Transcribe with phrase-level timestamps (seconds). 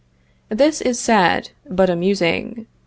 [0.49, 2.65] This is sad, but amusing.